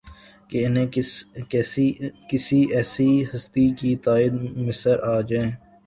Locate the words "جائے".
5.29-5.49